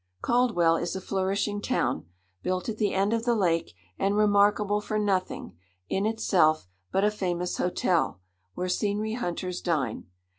Caldwell 0.23 0.77
is 0.77 0.95
a 0.95 0.99
flourishing 0.99 1.61
town, 1.61 2.05
built 2.41 2.67
at 2.67 2.79
the 2.79 2.91
end 2.91 3.13
of 3.13 3.23
the 3.23 3.35
lake, 3.35 3.75
and 3.99 4.17
remarkable 4.17 4.81
for 4.81 4.97
nothing, 4.97 5.55
in 5.89 6.07
itself, 6.07 6.67
but 6.91 7.03
a 7.05 7.11
famous 7.11 7.57
hotel, 7.57 8.19
where 8.55 8.67
scenery 8.67 9.13
hunters 9.13 9.61
dine. 9.61 10.07